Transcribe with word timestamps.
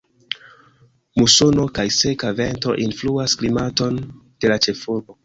Musono 1.19 1.65
kaj 1.79 1.85
seka 1.97 2.31
vento 2.39 2.73
influas 2.87 3.37
klimaton 3.43 4.01
de 4.07 4.53
la 4.55 4.59
ĉefurbo. 4.69 5.17